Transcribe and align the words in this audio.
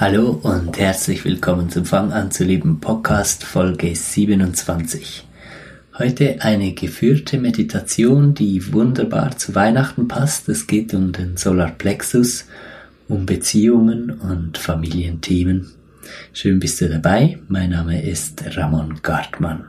Hallo 0.00 0.30
und 0.44 0.78
herzlich 0.78 1.24
willkommen 1.24 1.70
zum 1.70 1.84
Fang 1.84 2.12
an 2.12 2.30
zu 2.30 2.44
lieben 2.44 2.78
Podcast 2.78 3.42
Folge 3.42 3.96
27. 3.96 5.26
Heute 5.98 6.36
eine 6.40 6.72
geführte 6.72 7.36
Meditation, 7.36 8.32
die 8.32 8.72
wunderbar 8.72 9.36
zu 9.36 9.56
Weihnachten 9.56 10.06
passt. 10.06 10.48
Es 10.48 10.68
geht 10.68 10.94
um 10.94 11.10
den 11.10 11.36
Solarplexus, 11.36 12.46
um 13.08 13.26
Beziehungen 13.26 14.12
und 14.12 14.56
Familienthemen. 14.56 15.68
Schön 16.32 16.60
bist 16.60 16.80
du 16.80 16.88
dabei. 16.88 17.40
Mein 17.48 17.70
Name 17.70 18.00
ist 18.00 18.56
Ramon 18.56 19.00
Gartmann. 19.02 19.64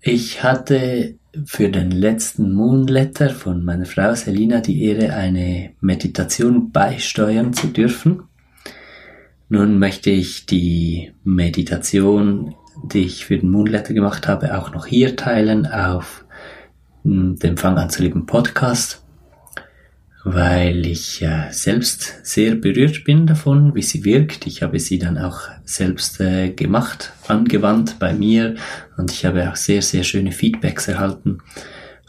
Ich 0.00 0.44
hatte 0.44 1.16
für 1.44 1.68
den 1.68 1.90
letzten 1.90 2.52
Moonletter 2.52 3.30
von 3.30 3.64
meiner 3.64 3.86
Frau 3.86 4.14
Selina 4.14 4.60
die 4.60 4.84
Ehre, 4.84 5.14
eine 5.14 5.70
Meditation 5.80 6.70
beisteuern 6.72 7.52
zu 7.52 7.68
dürfen. 7.68 8.22
Nun 9.48 9.78
möchte 9.78 10.10
ich 10.10 10.46
die 10.46 11.12
Meditation, 11.22 12.54
die 12.84 13.04
ich 13.04 13.26
für 13.26 13.38
den 13.38 13.50
Moonletter 13.50 13.94
gemacht 13.94 14.26
habe, 14.26 14.58
auch 14.58 14.72
noch 14.72 14.86
hier 14.86 15.16
teilen 15.16 15.66
auf 15.66 16.24
dem 17.04 17.56
Fang 17.56 17.78
an 17.78 17.90
zu 17.90 18.02
lieben 18.02 18.26
Podcast 18.26 19.05
weil 20.28 20.86
ich 20.86 21.22
äh, 21.22 21.52
selbst 21.52 22.18
sehr 22.24 22.56
berührt 22.56 23.04
bin 23.04 23.28
davon, 23.28 23.76
wie 23.76 23.82
sie 23.82 24.04
wirkt. 24.04 24.48
Ich 24.48 24.60
habe 24.60 24.80
sie 24.80 24.98
dann 24.98 25.18
auch 25.18 25.42
selbst 25.64 26.20
äh, 26.20 26.50
gemacht, 26.50 27.12
angewandt 27.28 28.00
bei 28.00 28.12
mir 28.12 28.56
und 28.96 29.12
ich 29.12 29.24
habe 29.24 29.48
auch 29.48 29.54
sehr, 29.54 29.82
sehr 29.82 30.02
schöne 30.02 30.32
Feedbacks 30.32 30.88
erhalten 30.88 31.38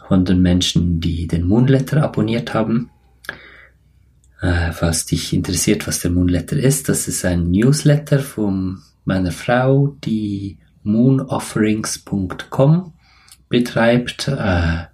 von 0.08 0.26
den 0.26 0.42
Menschen, 0.42 1.00
die 1.00 1.28
den 1.28 1.48
Moonletter 1.48 2.02
abonniert 2.02 2.56
haben. 2.56 2.90
Äh, 4.42 4.72
falls 4.72 5.06
dich 5.06 5.32
interessiert, 5.32 5.86
was 5.86 6.00
der 6.00 6.10
Moonletter 6.10 6.58
ist, 6.58 6.90
das 6.90 7.08
ist 7.08 7.24
ein 7.24 7.52
Newsletter 7.52 8.18
von 8.18 8.80
meiner 9.06 9.32
Frau, 9.32 9.96
die 10.04 10.58
moonofferings.com 10.82 12.94
betreibt. 13.48 14.28
Äh, 14.28 14.86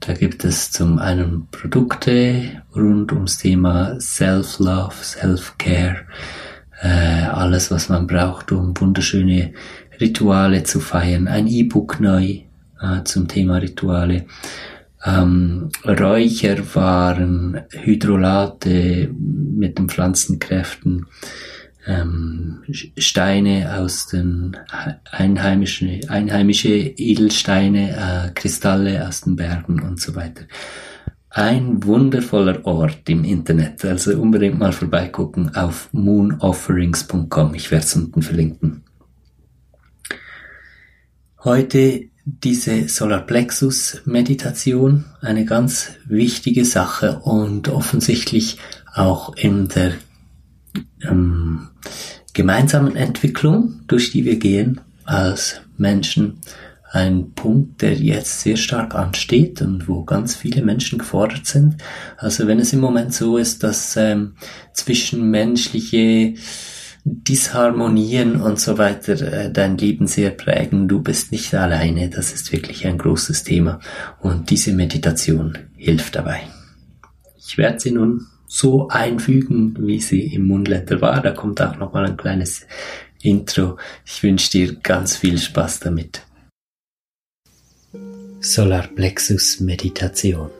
da 0.00 0.12
gibt 0.12 0.44
es 0.44 0.70
zum 0.70 0.98
einen 0.98 1.48
Produkte 1.50 2.62
rund 2.74 3.12
ums 3.12 3.38
Thema 3.38 3.98
Self-Love, 4.00 4.94
Self-Care, 5.02 6.06
äh, 6.82 7.24
alles, 7.26 7.70
was 7.70 7.88
man 7.88 8.06
braucht, 8.06 8.52
um 8.52 8.78
wunderschöne 8.78 9.52
Rituale 10.00 10.64
zu 10.64 10.80
feiern. 10.80 11.28
Ein 11.28 11.46
E-Book 11.46 12.00
neu 12.00 12.40
äh, 12.80 13.04
zum 13.04 13.28
Thema 13.28 13.58
Rituale. 13.58 14.26
Ähm, 15.04 15.70
Räucherwaren, 15.84 17.62
Hydrolate 17.70 19.10
mit 19.18 19.78
den 19.78 19.88
Pflanzenkräften, 19.88 21.06
ähm, 21.86 22.62
Steine 22.96 23.78
aus 23.78 24.06
den 24.06 24.56
einheimischen, 25.10 26.08
einheimische 26.08 26.68
Edelsteine, 26.68 28.28
äh, 28.28 28.30
Kristalle 28.32 29.06
aus 29.06 29.22
den 29.22 29.36
Bergen 29.36 29.82
und 29.82 30.00
so 30.00 30.14
weiter. 30.14 30.44
Ein 31.30 31.82
wundervoller 31.82 32.64
Ort 32.64 33.08
im 33.08 33.24
Internet, 33.24 33.84
also 33.84 34.16
unbedingt 34.20 34.58
mal 34.58 34.72
vorbeigucken 34.72 35.54
auf 35.56 35.88
moonofferings.com. 35.92 37.54
Ich 37.54 37.70
werde 37.72 37.84
es 37.84 37.96
unten 37.96 38.22
verlinken. 38.22 38.84
Heute 41.42 42.08
diese 42.24 42.88
Solarplexus 42.88 44.02
Meditation, 44.06 45.04
eine 45.20 45.44
ganz 45.44 45.90
wichtige 46.06 46.64
Sache 46.64 47.20
und 47.20 47.68
offensichtlich 47.68 48.58
auch 48.94 49.34
in 49.36 49.68
der 49.68 49.94
ähm, 51.02 51.68
gemeinsamen 52.32 52.96
Entwicklung, 52.96 53.80
durch 53.86 54.10
die 54.10 54.24
wir 54.24 54.36
gehen 54.36 54.80
als 55.04 55.60
Menschen, 55.76 56.40
ein 56.94 57.32
Punkt, 57.32 57.82
der 57.82 57.94
jetzt 57.94 58.40
sehr 58.42 58.56
stark 58.56 58.94
ansteht 58.94 59.60
und 59.62 59.88
wo 59.88 60.04
ganz 60.04 60.36
viele 60.36 60.62
Menschen 60.62 60.98
gefordert 60.98 61.44
sind. 61.44 61.76
Also 62.16 62.46
wenn 62.46 62.60
es 62.60 62.72
im 62.72 62.78
Moment 62.80 63.12
so 63.12 63.36
ist, 63.36 63.64
dass 63.64 63.96
ähm, 63.96 64.36
zwischenmenschliche 64.72 66.34
Disharmonien 67.04 68.40
und 68.40 68.60
so 68.60 68.78
weiter 68.78 69.20
äh, 69.20 69.50
dein 69.50 69.76
Leben 69.76 70.06
sehr 70.06 70.30
prägen, 70.30 70.86
du 70.86 71.02
bist 71.02 71.32
nicht 71.32 71.52
alleine, 71.52 72.10
das 72.10 72.32
ist 72.32 72.52
wirklich 72.52 72.86
ein 72.86 72.96
großes 72.96 73.42
Thema 73.42 73.80
und 74.20 74.50
diese 74.50 74.72
Meditation 74.72 75.58
hilft 75.76 76.14
dabei. 76.14 76.42
Ich 77.36 77.58
werde 77.58 77.80
sie 77.80 77.90
nun 77.90 78.28
so 78.54 78.86
einfügen, 78.88 79.76
wie 79.80 80.00
sie 80.00 80.32
im 80.32 80.46
Moonletter 80.46 81.00
war. 81.00 81.20
Da 81.20 81.32
kommt 81.32 81.60
auch 81.60 81.76
noch 81.76 81.92
mal 81.92 82.06
ein 82.06 82.16
kleines 82.16 82.66
Intro. 83.20 83.78
Ich 84.06 84.22
wünsche 84.22 84.52
dir 84.52 84.76
ganz 84.76 85.16
viel 85.16 85.38
Spaß 85.38 85.80
damit. 85.80 86.22
Solarplexus 88.40 89.58
Meditation. 89.58 90.50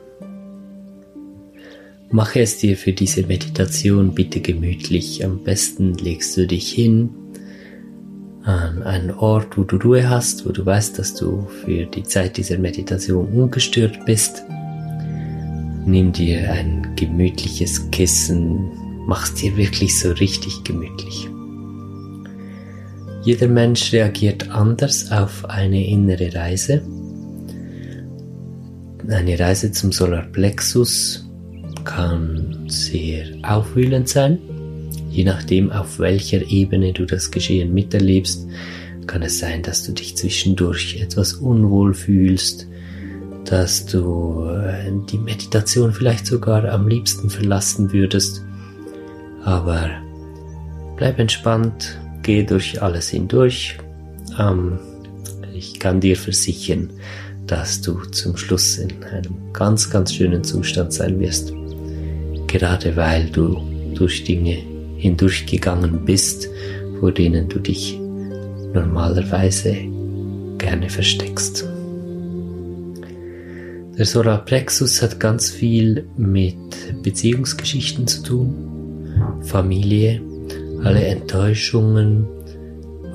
Mache 2.10 2.40
es 2.40 2.58
dir 2.58 2.76
für 2.76 2.92
diese 2.92 3.22
Meditation 3.26 4.12
bitte 4.12 4.40
gemütlich. 4.40 5.24
Am 5.24 5.44
besten 5.44 5.94
legst 5.94 6.36
du 6.36 6.48
dich 6.48 6.72
hin 6.72 7.10
an 8.42 8.82
einen 8.82 9.12
Ort, 9.12 9.56
wo 9.56 9.62
du 9.62 9.76
Ruhe 9.76 10.10
hast, 10.10 10.46
wo 10.46 10.50
du 10.50 10.66
weißt, 10.66 10.98
dass 10.98 11.14
du 11.14 11.46
für 11.64 11.86
die 11.86 12.02
Zeit 12.02 12.38
dieser 12.38 12.58
Meditation 12.58 13.26
ungestört 13.26 14.04
bist. 14.04 14.42
Nimm 15.86 16.12
dir 16.12 16.50
ein 16.50 16.96
gemütliches 16.96 17.90
Kissen, 17.90 18.70
mach's 19.06 19.34
dir 19.34 19.56
wirklich 19.56 19.98
so 19.98 20.12
richtig 20.12 20.64
gemütlich. 20.64 21.28
Jeder 23.22 23.48
Mensch 23.48 23.92
reagiert 23.92 24.50
anders 24.50 25.10
auf 25.10 25.44
eine 25.44 25.86
innere 25.86 26.34
Reise. 26.34 26.82
Eine 29.08 29.38
Reise 29.38 29.72
zum 29.72 29.92
Solarplexus 29.92 31.28
kann 31.84 32.64
sehr 32.68 33.26
aufwühlend 33.42 34.08
sein. 34.08 34.38
Je 35.10 35.24
nachdem, 35.24 35.70
auf 35.70 35.98
welcher 35.98 36.50
Ebene 36.50 36.92
du 36.92 37.04
das 37.04 37.30
Geschehen 37.30 37.74
miterlebst, 37.74 38.46
kann 39.06 39.22
es 39.22 39.38
sein, 39.38 39.62
dass 39.62 39.84
du 39.84 39.92
dich 39.92 40.16
zwischendurch 40.16 41.00
etwas 41.00 41.34
unwohl 41.34 41.92
fühlst, 41.92 42.66
dass 43.44 43.86
du 43.86 44.48
äh, 44.48 44.90
die 45.10 45.18
Meditation 45.18 45.92
vielleicht 45.92 46.26
sogar 46.26 46.64
am 46.70 46.88
liebsten 46.88 47.30
verlassen 47.30 47.92
würdest. 47.92 48.42
Aber 49.44 49.90
bleib 50.96 51.18
entspannt, 51.18 51.98
geh 52.22 52.42
durch 52.44 52.82
alles 52.82 53.10
hindurch. 53.10 53.78
Ähm, 54.38 54.78
ich 55.54 55.78
kann 55.78 56.00
dir 56.00 56.16
versichern, 56.16 56.90
dass 57.46 57.80
du 57.80 58.00
zum 58.06 58.36
Schluss 58.36 58.78
in 58.78 59.04
einem 59.04 59.52
ganz, 59.52 59.90
ganz 59.90 60.14
schönen 60.14 60.42
Zustand 60.42 60.92
sein 60.92 61.20
wirst. 61.20 61.52
Gerade 62.46 62.96
weil 62.96 63.28
du 63.30 63.60
durch 63.94 64.24
Dinge 64.24 64.56
hindurchgegangen 64.96 66.04
bist, 66.04 66.48
vor 66.98 67.12
denen 67.12 67.48
du 67.48 67.58
dich 67.58 67.98
normalerweise 68.72 69.76
gerne 70.58 70.88
versteckst. 70.88 71.73
Der 73.96 74.06
Solarplexus 74.06 75.02
hat 75.02 75.20
ganz 75.20 75.50
viel 75.50 76.08
mit 76.16 76.56
Beziehungsgeschichten 77.02 78.06
zu 78.06 78.22
tun, 78.22 79.40
Familie, 79.42 80.20
alle 80.82 81.04
Enttäuschungen 81.04 82.26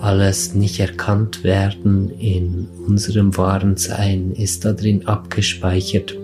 alles 0.02 0.56
nicht 0.56 0.80
erkannt 0.80 1.44
werden 1.44 2.10
in 2.20 2.68
unserem 2.88 3.36
wahren 3.38 3.76
Sein 3.76 4.31
ist 4.31 4.66
da 4.66 4.74
drin 4.74 5.06
abgespeichert. 5.08 6.18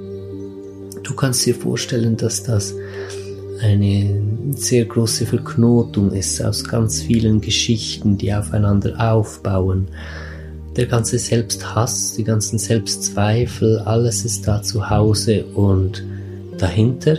Du 1.04 1.14
kannst 1.16 1.46
dir 1.46 1.56
vorstellen, 1.56 2.18
dass 2.18 2.44
das 2.44 2.74
eine 3.62 4.22
sehr 4.52 4.86
große 4.86 5.26
Verknotung 5.26 6.12
ist 6.12 6.42
aus 6.42 6.64
ganz 6.64 7.02
vielen 7.02 7.42
Geschichten, 7.42 8.18
die 8.18 8.34
aufeinander 8.34 9.14
aufbauen. 9.14 9.88
Der 10.76 10.88
ganze 10.88 11.18
Selbsthass, 11.18 12.16
die 12.16 12.26
ganzen 12.26 12.60
Selbstzweifel, 12.60 13.80
alles 13.80 14.26
ist 14.26 14.46
da 14.46 14.62
zu 14.62 14.90
Hause 14.90 15.46
und 15.46 16.04
dahinter, 16.58 17.18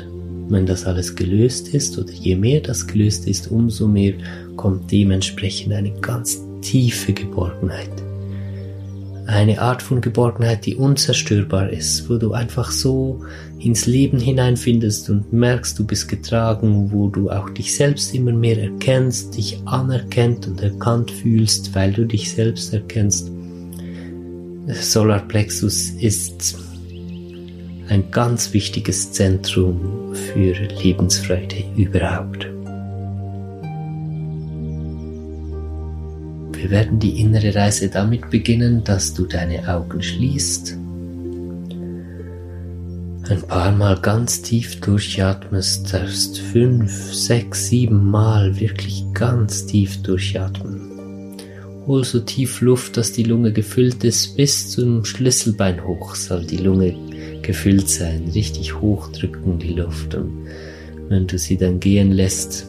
wenn 0.50 0.66
das 0.66 0.84
alles 0.84 1.16
gelöst 1.16 1.68
ist 1.68 1.96
oder 1.98 2.12
je 2.12 2.36
mehr 2.36 2.60
das 2.60 2.86
gelöst 2.86 3.26
ist, 3.26 3.50
umso 3.50 3.88
mehr 3.88 4.12
kommt 4.56 4.92
dementsprechend 4.92 5.72
eine 5.72 5.90
ganz 6.02 6.42
tiefe 6.60 7.14
Geborgenheit. 7.14 7.90
Eine 9.26 9.60
Art 9.60 9.82
von 9.82 10.02
Geborgenheit, 10.02 10.66
die 10.66 10.76
unzerstörbar 10.76 11.70
ist, 11.70 12.10
wo 12.10 12.18
du 12.18 12.32
einfach 12.32 12.70
so 12.70 13.24
ins 13.58 13.86
Leben 13.86 14.20
hineinfindest 14.20 15.08
und 15.08 15.32
merkst, 15.32 15.78
du 15.78 15.86
bist 15.86 16.08
getragen, 16.08 16.92
wo 16.92 17.08
du 17.08 17.30
auch 17.30 17.48
dich 17.48 17.74
selbst 17.74 18.14
immer 18.14 18.32
mehr 18.32 18.62
erkennst, 18.62 19.36
dich 19.36 19.58
anerkennt 19.64 20.46
und 20.46 20.62
erkannt 20.62 21.10
fühlst, 21.10 21.74
weil 21.74 21.92
du 21.92 22.04
dich 22.04 22.30
selbst 22.30 22.74
erkennst. 22.74 23.32
Solarplexus 24.68 25.90
ist 25.90 26.56
ein 27.88 28.10
ganz 28.10 28.52
wichtiges 28.52 29.12
Zentrum 29.12 30.12
für 30.12 30.54
Lebensfreude 30.82 31.62
überhaupt. 31.76 32.48
Wir 36.52 36.70
werden 36.70 36.98
die 36.98 37.20
innere 37.20 37.54
Reise 37.54 37.88
damit 37.88 38.28
beginnen, 38.30 38.82
dass 38.82 39.14
du 39.14 39.26
deine 39.26 39.72
Augen 39.72 40.02
schließt, 40.02 40.76
ein 43.28 43.42
paar 43.42 43.72
Mal 43.72 44.00
ganz 44.00 44.42
tief 44.42 44.80
durchatmest, 44.80 45.92
darfst 45.92 46.38
fünf, 46.38 46.92
sechs, 47.14 47.68
sieben 47.68 48.10
Mal 48.10 48.58
wirklich 48.58 49.04
ganz 49.14 49.66
tief 49.66 50.02
durchatmen. 50.02 50.85
Hol 51.86 52.04
so 52.04 52.20
tief 52.20 52.60
Luft, 52.60 52.96
dass 52.96 53.12
die 53.12 53.22
Lunge 53.22 53.52
gefüllt 53.52 54.02
ist, 54.04 54.36
bis 54.36 54.70
zum 54.70 55.04
Schlüsselbein 55.04 55.86
hoch 55.86 56.14
soll 56.14 56.44
die 56.44 56.56
Lunge 56.56 56.94
gefüllt 57.42 57.88
sein. 57.88 58.28
Richtig 58.34 58.80
hochdrücken 58.80 59.58
die 59.58 59.74
Luft 59.74 60.14
und 60.14 60.48
wenn 61.08 61.26
du 61.26 61.38
sie 61.38 61.56
dann 61.56 61.78
gehen 61.78 62.10
lässt, 62.10 62.66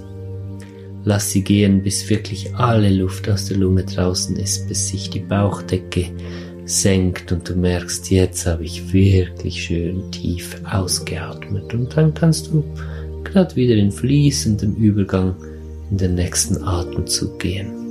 Lass 1.07 1.31
sie 1.31 1.41
gehen, 1.41 1.83
bis 1.83 2.09
wirklich 2.09 2.53
alle 2.55 2.89
Luft 2.89 3.29
aus 3.29 3.45
der 3.45 3.55
Lunge 3.55 3.85
draußen 3.85 4.35
ist, 4.35 4.67
bis 4.67 4.89
sich 4.89 5.09
die 5.09 5.21
Bauchdecke 5.21 6.09
senkt 6.65 7.31
und 7.31 7.47
du 7.47 7.55
merkst, 7.55 8.11
jetzt 8.11 8.45
habe 8.45 8.65
ich 8.65 8.91
wirklich 8.91 9.63
schön 9.63 10.11
tief 10.11 10.57
ausgeatmet. 10.69 11.73
Und 11.73 11.95
dann 11.95 12.13
kannst 12.13 12.47
du 12.47 12.61
gerade 13.23 13.55
wieder 13.55 13.75
in 13.75 13.89
fließendem 13.89 14.75
Übergang 14.75 15.33
in 15.91 15.97
den 15.97 16.15
nächsten 16.15 16.61
Atemzug 16.61 17.39
gehen. 17.39 17.86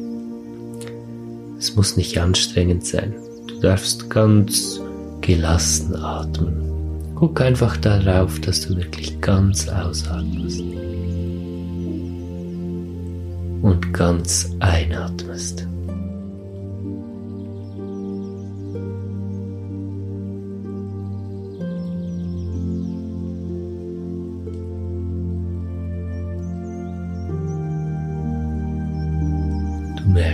Es 1.59 1.75
muss 1.75 1.97
nicht 1.97 2.19
anstrengend 2.19 2.87
sein. 2.87 3.15
Du 3.47 3.61
darfst 3.61 4.11
ganz 4.11 4.81
gelassen 5.21 5.97
atmen. 5.97 6.63
Guck 7.15 7.41
einfach 7.41 7.77
darauf, 7.79 8.39
dass 8.41 8.61
du 8.61 8.77
wirklich 8.77 9.21
ganz 9.21 9.69
ausatmest 9.69 10.61
und 13.63 13.93
ganz 13.93 14.51
einatmest. 14.61 15.67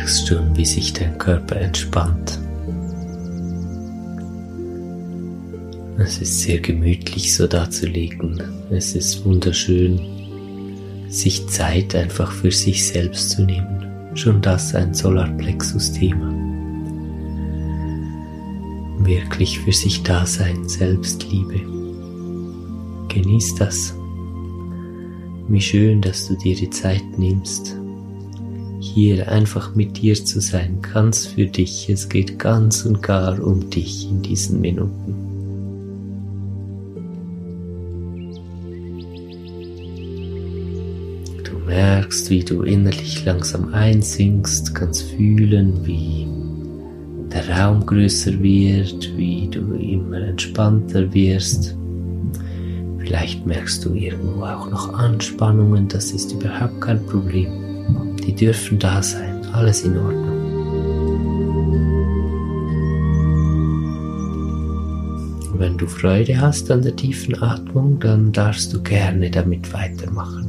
Merkst 0.03 0.27
schon, 0.27 0.57
wie 0.57 0.65
sich 0.65 0.93
dein 0.93 1.17
Körper 1.17 1.57
entspannt. 1.57 2.41
Es 5.97 6.19
ist 6.21 6.41
sehr 6.41 6.59
gemütlich, 6.59 7.33
so 7.33 7.47
da 7.47 7.71
zu 7.71 7.87
liegen. 7.87 8.43
Es 8.71 8.97
ist 8.97 9.25
wunderschön, 9.25 10.01
sich 11.09 11.47
Zeit 11.47 11.95
einfach 11.95 12.33
für 12.33 12.51
sich 12.51 12.85
selbst 12.85 13.31
zu 13.31 13.45
nehmen. 13.45 14.11
Schon 14.15 14.43
das 14.43 14.75
ein 14.75 14.93
Solarplexus-Thema. 14.93 16.35
Wirklich 19.05 19.61
für 19.61 19.73
sich 19.73 20.03
da 20.03 20.27
sein, 20.27 20.69
Selbstliebe. 20.69 21.61
Genieß 23.09 23.55
das. 23.55 23.95
Wie 25.47 25.61
schön, 25.61 26.01
dass 26.01 26.27
du 26.27 26.35
dir 26.35 26.57
die 26.57 26.71
Zeit 26.71 27.05
nimmst, 27.19 27.77
hier 28.83 29.31
einfach 29.31 29.75
mit 29.75 30.03
dir 30.03 30.15
zu 30.15 30.41
sein, 30.41 30.81
ganz 30.83 31.27
für 31.27 31.47
dich. 31.47 31.89
Es 31.89 32.09
geht 32.09 32.39
ganz 32.39 32.85
und 32.85 33.01
gar 33.03 33.41
um 33.43 33.71
dich 33.71 34.11
in 34.11 34.23
diesen 34.23 34.61
Minuten. 34.61 35.33
merkst, 41.73 42.29
wie 42.29 42.45
du 42.45 42.63
innerlich 42.63 43.25
langsam 43.25 43.73
einsinkst, 43.73 44.75
kannst 44.75 45.03
fühlen, 45.13 45.87
wie 45.87 46.29
der 47.33 47.49
Raum 47.49 47.87
größer 47.87 48.39
wird, 48.43 49.17
wie 49.17 49.49
du 49.49 49.75
immer 49.77 50.21
entspannter 50.21 51.15
wirst. 51.15 51.75
Vielleicht 52.99 53.47
merkst 53.47 53.85
du 53.87 53.95
irgendwo 53.95 54.45
auch 54.45 54.71
noch 54.71 54.93
Anspannungen, 54.93 55.89
das 55.89 56.13
ist 56.13 56.33
überhaupt 56.33 56.81
kein 56.83 57.03
Problem. 57.07 57.62
Die 58.33 58.47
dürfen 58.47 58.79
da 58.79 59.03
sein, 59.03 59.45
alles 59.53 59.83
in 59.83 59.99
Ordnung. 59.99 60.41
Wenn 65.59 65.77
du 65.77 65.87
Freude 65.87 66.41
hast 66.41 66.71
an 66.71 66.81
der 66.81 66.97
tiefen 66.97 67.43
Atmung, 67.43 68.01
dann 68.01 68.33
darfst 68.33 68.73
du 68.73 68.83
gerne 68.83 69.31
damit 69.31 69.75
weitermachen. 69.75 70.49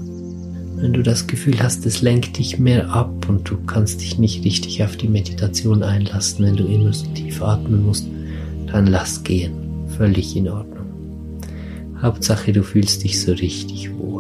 Wenn 0.78 0.94
du 0.94 1.04
das 1.04 1.28
Gefühl 1.28 1.62
hast, 1.62 1.86
es 1.86 2.02
lenkt 2.02 2.38
dich 2.38 2.58
mehr 2.58 2.90
ab 2.90 3.28
und 3.28 3.50
du 3.50 3.58
kannst 3.66 4.00
dich 4.00 4.18
nicht 4.18 4.46
richtig 4.46 4.82
auf 4.82 4.96
die 4.96 5.10
Meditation 5.10 5.84
einlassen, 5.84 6.46
wenn 6.46 6.56
du 6.56 6.64
immer 6.64 6.94
so 6.94 7.06
tief 7.08 7.42
atmen 7.42 7.86
musst, 7.86 8.08
dann 8.72 8.88
lass 8.88 9.22
gehen. 9.26 9.52
Völlig 9.98 10.38
in 10.38 10.48
Ordnung. 10.48 10.86
Hauptsache, 12.02 12.54
du 12.54 12.64
fühlst 12.64 13.04
dich 13.04 13.20
so 13.22 13.34
richtig 13.34 13.94
wohl. 13.98 14.13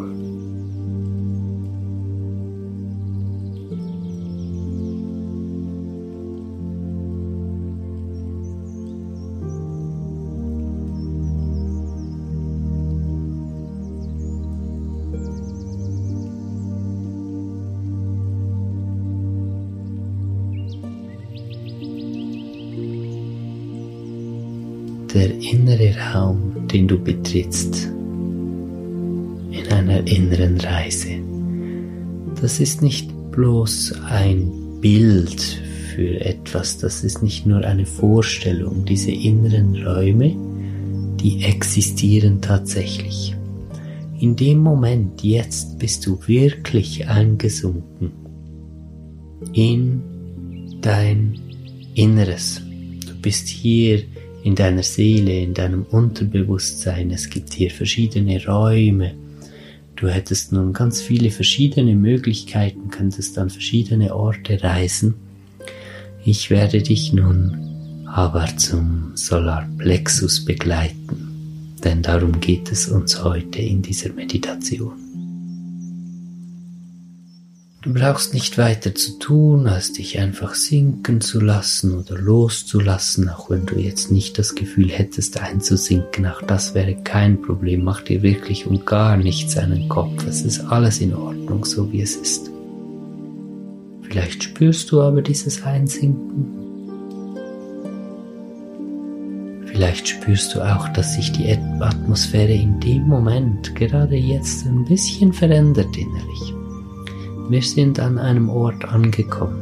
Innere 25.54 25.96
Raum, 25.96 26.68
den 26.68 26.88
du 26.88 26.98
betrittst 26.98 27.86
in 29.52 29.68
einer 29.72 30.06
inneren 30.08 30.60
Reise. 30.60 31.20
Das 32.42 32.60
ist 32.60 32.82
nicht 32.82 33.12
bloß 33.32 33.94
ein 34.10 34.80
Bild 34.82 35.40
für 35.96 36.20
etwas, 36.22 36.80
das 36.80 37.04
ist 37.04 37.22
nicht 37.22 37.46
nur 37.46 37.64
eine 37.64 37.86
Vorstellung. 37.86 38.84
Diese 38.86 39.12
inneren 39.12 39.76
Räume, 39.86 40.36
die 41.22 41.44
existieren 41.44 42.42
tatsächlich. 42.42 43.36
In 44.20 44.36
dem 44.36 44.58
Moment 44.58 45.24
jetzt 45.24 45.78
bist 45.78 46.08
du 46.08 46.18
wirklich 46.26 47.08
eingesunken 47.08 48.12
in 49.54 50.02
dein 50.82 51.40
Inneres. 51.94 52.60
Du 53.06 53.14
bist 53.22 53.48
hier 53.48 54.02
in 54.44 54.56
deiner 54.56 54.84
Seele, 54.84 55.40
in 55.40 55.54
deinem 55.54 55.84
Unterbewusstsein. 55.84 57.12
Es 57.12 57.30
gibt 57.30 57.54
hier 57.54 57.72
verschiedene 57.72 58.46
Räume. 58.46 59.16
Du 59.96 60.10
hättest 60.10 60.52
nun 60.52 60.74
ganz 60.74 61.02
viele 61.02 61.32
verschiedene 61.32 61.96
Möglichkeiten, 61.96 62.90
könntest 62.90 63.38
an 63.38 63.50
verschiedene 63.50 64.14
Orte 64.14 64.62
reisen. 64.62 65.16
Ich 66.26 66.50
werde 66.50 66.82
dich 66.82 67.14
nun 67.14 68.06
aber 68.06 68.46
zum 68.58 69.12
Solarplexus 69.16 70.46
begleiten, 70.46 71.76
denn 71.84 72.02
darum 72.02 72.40
geht 72.40 72.72
es 72.72 72.88
uns 72.88 73.24
heute 73.24 73.60
in 73.60 73.82
dieser 73.82 74.14
Meditation. 74.14 75.03
Du 77.84 77.94
brauchst 77.94 78.34
nicht 78.34 78.58
weiter 78.58 78.96
zu 78.96 79.20
tun, 79.20 79.68
als 79.68 79.92
dich 79.92 80.18
einfach 80.18 80.56
sinken 80.56 81.20
zu 81.20 81.42
lassen 81.42 82.00
oder 82.00 82.18
loszulassen, 82.18 83.28
auch 83.28 83.50
wenn 83.50 83.66
du 83.66 83.76
jetzt 83.76 84.10
nicht 84.10 84.40
das 84.40 84.56
Gefühl 84.56 84.90
hättest 84.90 85.42
einzusinken. 85.42 86.26
Auch 86.26 86.42
das 86.42 86.76
wäre 86.76 86.96
kein 86.96 87.42
Problem. 87.42 87.84
Mach 87.84 88.02
dir 88.02 88.22
wirklich 88.22 88.68
um 88.68 88.86
gar 88.86 89.18
nichts 89.18 89.58
einen 89.58 89.90
Kopf. 89.90 90.26
Es 90.26 90.44
ist 90.44 90.62
alles 90.62 91.02
in 91.02 91.14
Ordnung, 91.14 91.66
so 91.66 91.92
wie 91.92 92.02
es 92.02 92.16
ist. 92.16 92.50
Vielleicht 94.04 94.46
spürst 94.46 94.90
du 94.90 95.02
aber 95.02 95.22
dieses 95.22 95.64
Einsinken. 95.64 96.46
Vielleicht 99.66 100.08
spürst 100.08 100.56
du 100.56 100.62
auch, 100.62 100.88
dass 100.88 101.16
sich 101.16 101.34
die 101.34 101.52
Atmosphäre 101.82 102.54
in 102.54 102.80
dem 102.80 103.04
Moment, 103.10 103.76
gerade 103.76 104.16
jetzt, 104.16 104.66
ein 104.68 104.86
bisschen 104.86 105.34
verändert 105.34 105.98
innerlich. 105.98 106.63
Wir 107.50 107.62
sind 107.62 108.00
an 108.00 108.18
einem 108.18 108.50
Ort 108.50 108.86
angekommen. 108.86 109.60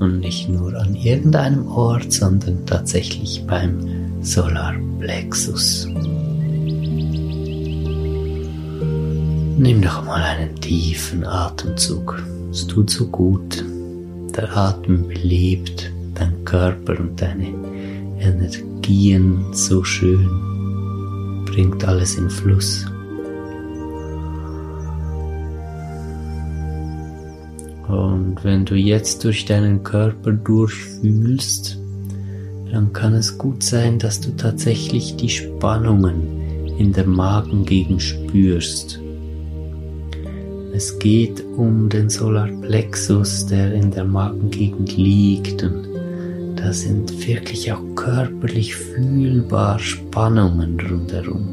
Und 0.00 0.20
nicht 0.20 0.48
nur 0.48 0.74
an 0.74 0.94
irgendeinem 0.94 1.66
Ort, 1.68 2.12
sondern 2.12 2.66
tatsächlich 2.66 3.44
beim 3.46 4.22
Solarplexus. 4.22 5.86
Nimm 9.56 9.80
doch 9.80 10.04
mal 10.04 10.20
einen 10.20 10.56
tiefen 10.56 11.24
Atemzug. 11.24 12.20
Es 12.50 12.66
tut 12.66 12.90
so 12.90 13.06
gut. 13.06 13.64
Der 14.36 14.54
Atem 14.56 15.06
belebt 15.06 15.92
deinen 16.14 16.44
Körper 16.44 16.98
und 16.98 17.22
deine 17.22 17.54
Energien 18.18 19.44
so 19.52 19.84
schön. 19.84 20.28
Bringt 21.46 21.84
alles 21.84 22.16
in 22.16 22.28
Fluss. 22.28 22.84
Und 27.94 28.42
wenn 28.42 28.64
du 28.64 28.74
jetzt 28.74 29.24
durch 29.24 29.44
deinen 29.44 29.82
Körper 29.84 30.32
durchfühlst, 30.32 31.78
dann 32.72 32.92
kann 32.92 33.14
es 33.14 33.38
gut 33.38 33.62
sein, 33.62 33.98
dass 34.00 34.20
du 34.20 34.30
tatsächlich 34.36 35.16
die 35.16 35.28
Spannungen 35.28 36.66
in 36.76 36.92
der 36.92 37.06
Magengegend 37.06 38.02
spürst. 38.02 39.00
Es 40.72 40.98
geht 40.98 41.44
um 41.56 41.88
den 41.88 42.10
Solarplexus, 42.10 43.46
der 43.46 43.72
in 43.74 43.92
der 43.92 44.04
Magengegend 44.04 44.96
liegt 44.96 45.62
und 45.62 45.86
da 46.56 46.72
sind 46.72 47.28
wirklich 47.28 47.72
auch 47.72 47.82
körperlich 47.94 48.74
fühlbar 48.74 49.78
Spannungen 49.78 50.80
rundherum. 50.80 51.46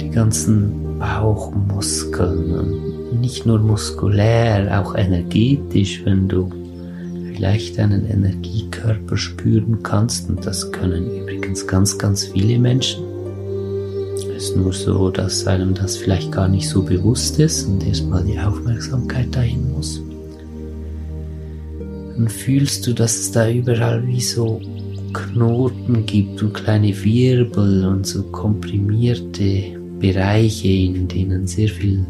Die 0.00 0.10
ganzen 0.10 0.98
Bauchmuskeln 0.98 2.54
und 2.58 2.91
nicht 3.20 3.46
nur 3.46 3.58
muskulär, 3.58 4.80
auch 4.80 4.94
energetisch, 4.94 6.02
wenn 6.04 6.28
du 6.28 6.50
vielleicht 7.34 7.78
einen 7.78 8.06
Energiekörper 8.06 9.16
spüren 9.16 9.82
kannst. 9.82 10.28
Und 10.28 10.46
das 10.46 10.70
können 10.70 11.22
übrigens 11.22 11.66
ganz, 11.66 11.98
ganz 11.98 12.26
viele 12.26 12.58
Menschen. 12.58 13.04
Es 14.14 14.24
ist 14.24 14.56
nur 14.56 14.72
so, 14.72 15.10
dass 15.10 15.46
einem 15.46 15.74
das 15.74 15.96
vielleicht 15.96 16.32
gar 16.32 16.48
nicht 16.48 16.68
so 16.68 16.82
bewusst 16.82 17.38
ist 17.38 17.66
und 17.66 17.86
erstmal 17.86 18.24
die 18.24 18.38
Aufmerksamkeit 18.38 19.34
dahin 19.34 19.72
muss. 19.72 20.00
Dann 22.16 22.28
fühlst 22.28 22.86
du, 22.86 22.92
dass 22.92 23.16
es 23.16 23.32
da 23.32 23.48
überall 23.48 24.06
wie 24.06 24.20
so 24.20 24.60
Knoten 25.12 26.06
gibt 26.06 26.42
und 26.42 26.54
kleine 26.54 26.94
Wirbel 27.04 27.86
und 27.86 28.06
so 28.06 28.22
komprimierte 28.24 29.78
Bereiche, 29.98 30.68
in 30.68 31.08
denen 31.08 31.46
sehr 31.46 31.68
viel 31.68 32.04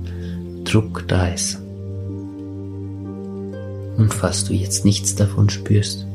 Druck 0.73 1.05
da 1.07 1.27
ist. 1.27 1.61
Und 3.99 4.09
falls 4.09 4.45
du 4.45 4.55
jetzt 4.55 4.87
nichts 4.87 5.15
davon 5.15 5.51
spürst, 5.51 6.07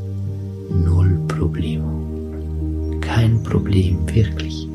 null 0.71 1.19
Problemo. 1.27 2.97
Kein 2.99 3.43
Problem, 3.43 3.99
wirklich. 4.11 4.67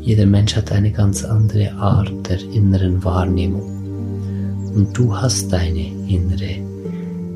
Jeder 0.00 0.26
Mensch 0.26 0.56
hat 0.56 0.72
eine 0.72 0.90
ganz 0.90 1.24
andere 1.24 1.72
Art 1.74 2.12
der 2.28 2.40
inneren 2.52 3.04
Wahrnehmung. 3.04 4.72
Und 4.74 4.98
du 4.98 5.16
hast 5.16 5.52
deine 5.52 5.86
innere, 6.08 6.56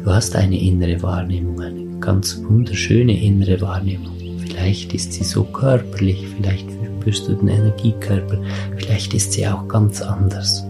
du 0.03 0.11
hast 0.11 0.35
eine 0.35 0.61
innere 0.61 1.01
Wahrnehmung, 1.01 1.61
eine 1.61 2.01
ganz 2.01 2.43
wunderschöne 2.43 3.23
innere 3.23 3.61
Wahrnehmung. 3.61 4.15
Vielleicht 4.39 4.95
ist 4.95 5.13
sie 5.13 5.23
so 5.23 5.45
körperlich, 5.45 6.27
vielleicht 6.37 6.67
spürst 6.99 7.29
du 7.29 7.35
den 7.35 7.49
Energiekörper, 7.49 8.39
vielleicht 8.77 9.15
ist 9.15 9.33
sie 9.33 9.47
auch 9.47 9.69
ganz 9.69 10.03
anders 10.03 10.65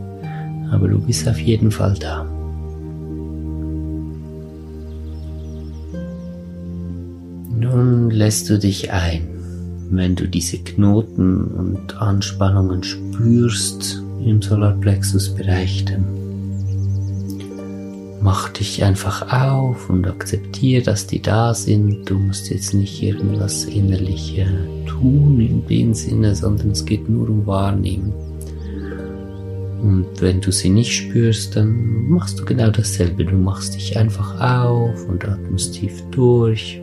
aber 0.74 0.88
du 0.88 0.98
bist 0.98 1.28
auf 1.28 1.38
jeden 1.38 1.70
Fall 1.70 1.94
da. 1.98 2.26
Nun 7.58 8.10
lässt 8.10 8.50
du 8.50 8.58
dich 8.58 8.92
ein, 8.92 9.28
wenn 9.90 10.16
du 10.16 10.28
diese 10.28 10.58
Knoten 10.58 11.44
und 11.44 11.96
Anspannungen 11.96 12.82
spürst 12.82 14.02
im 14.24 14.42
Solarplexus-Bereich, 14.42 15.84
dann 15.84 16.04
mach 18.20 18.48
dich 18.48 18.82
einfach 18.82 19.30
auf 19.30 19.90
und 19.90 20.06
akzeptiere, 20.06 20.82
dass 20.82 21.06
die 21.06 21.20
da 21.20 21.52
sind. 21.52 22.08
Du 22.08 22.18
musst 22.18 22.50
jetzt 22.50 22.72
nicht 22.72 23.02
irgendwas 23.02 23.64
innerlich 23.64 24.42
tun 24.86 25.40
in 25.40 25.66
dem 25.66 25.94
Sinne, 25.94 26.34
sondern 26.34 26.70
es 26.70 26.84
geht 26.84 27.08
nur 27.08 27.28
um 27.28 27.46
Wahrnehmen. 27.46 28.12
Und 29.84 30.22
wenn 30.22 30.40
du 30.40 30.50
sie 30.50 30.70
nicht 30.70 30.94
spürst, 30.94 31.56
dann 31.56 32.08
machst 32.08 32.40
du 32.40 32.44
genau 32.46 32.70
dasselbe. 32.70 33.22
Du 33.22 33.36
machst 33.36 33.74
dich 33.74 33.98
einfach 33.98 34.40
auf 34.40 35.06
und 35.06 35.22
atmest 35.28 35.74
tief 35.74 36.02
durch. 36.10 36.80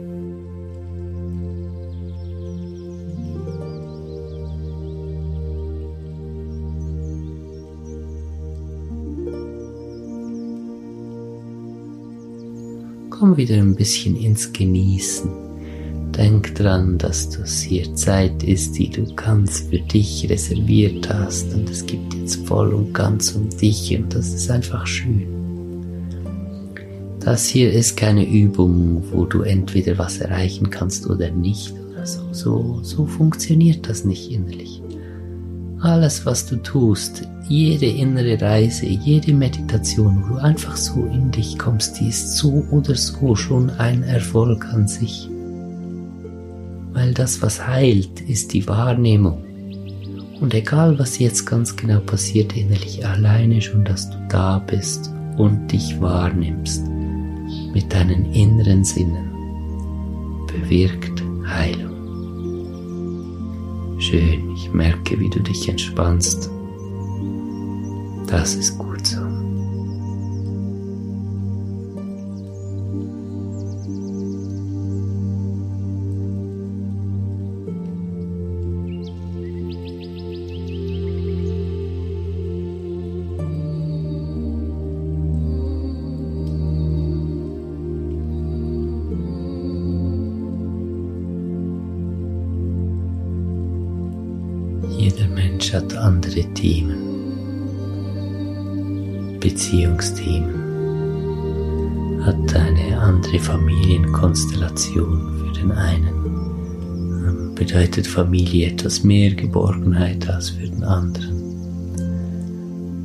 Komm 13.10 13.36
wieder 13.36 13.56
ein 13.56 13.76
bisschen 13.76 14.16
ins 14.16 14.54
Genießen. 14.54 15.51
Denk 16.18 16.56
dran, 16.56 16.98
dass 16.98 17.30
das 17.30 17.62
hier 17.62 17.96
Zeit 17.96 18.44
ist, 18.44 18.78
die 18.78 18.90
du 18.90 19.06
ganz 19.16 19.62
für 19.62 19.80
dich 19.80 20.30
reserviert 20.30 21.10
hast 21.10 21.54
und 21.54 21.70
es 21.70 21.86
gibt 21.86 22.14
jetzt 22.14 22.46
voll 22.48 22.74
und 22.74 22.94
ganz 22.94 23.32
um 23.32 23.50
dich 23.50 23.98
und 23.98 24.14
das 24.14 24.34
ist 24.34 24.52
einfach 24.52 24.86
schön. 24.86 25.26
Das 27.22 27.48
hier 27.48 27.72
ist 27.72 27.96
keine 27.96 28.28
Übung, 28.28 29.04
wo 29.12 29.26
du 29.26 29.44
entweder 29.44 29.98
was 29.98 30.18
erreichen 30.18 30.70
kannst 30.70 31.08
oder 31.08 31.32
nicht 31.32 31.74
oder 31.90 32.06
so. 32.06 32.22
So, 32.32 32.80
so 32.84 33.06
funktioniert 33.06 33.88
das 33.88 34.04
nicht 34.04 34.32
innerlich. 34.32 34.82
Alles, 35.80 36.26
was 36.26 36.46
du 36.46 36.58
tust, 36.58 37.24
jede 37.48 37.88
innere 37.88 38.40
Reise, 38.42 38.86
jede 38.86 39.34
Meditation, 39.34 40.24
wo 40.24 40.36
du 40.36 40.42
einfach 40.42 40.76
so 40.76 41.06
in 41.06 41.32
dich 41.32 41.58
kommst, 41.58 42.00
die 42.00 42.10
ist 42.10 42.38
so 42.38 42.66
oder 42.70 42.96
so 42.96 43.36
schon 43.36 43.70
ein 43.72 44.04
Erfolg 44.04 44.66
an 44.66 44.88
sich 44.88 45.31
weil 46.94 47.14
das, 47.14 47.42
was 47.42 47.66
heilt, 47.68 48.22
ist 48.22 48.54
die 48.54 48.68
Wahrnehmung. 48.68 49.44
Und 50.40 50.54
egal, 50.54 50.98
was 50.98 51.20
jetzt 51.20 51.46
ganz 51.46 51.76
genau 51.76 52.00
passiert, 52.00 52.56
innerlich 52.58 53.06
alleine 53.06 53.62
schon, 53.62 53.86
dass 53.86 54.10
du 54.10 54.18
da 54.30 54.60
bist 54.60 55.12
und 55.38 55.72
dich 55.72 56.02
wahrnimmst 56.02 56.86
mit 57.74 57.94
deinen 57.94 58.34
inneren 58.34 58.84
Sinnen, 58.84 59.30
bewirkt 60.48 61.24
Heilung. 61.48 61.92
Schön, 64.00 64.52
ich 64.56 64.72
merke, 64.74 65.20
wie 65.20 65.30
du 65.30 65.40
dich 65.40 65.70
entspannst. 65.70 66.50
Das 68.28 68.56
ist 68.56 68.78
gut 68.78 69.06
so. 69.06 69.31
Hat 95.74 95.96
andere 95.96 96.44
Themen, 96.54 96.98
Beziehungsthemen, 99.40 100.62
hat 102.26 102.56
eine 102.56 103.00
andere 103.00 103.40
Familienkonstellation 103.40 105.34
für 105.40 105.54
den 105.58 105.72
einen. 105.72 106.14
Ähm, 107.26 107.56
bedeutet 107.56 108.06
Familie 108.06 108.72
etwas 108.72 109.06
mehr 109.06 109.34
Geborgenheit 109.34 110.30
als 110.30 110.50
für 110.50 110.68
den 110.68 110.84
anderen. 110.84 111.42